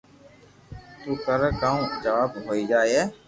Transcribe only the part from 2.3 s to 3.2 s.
ھوئي جائي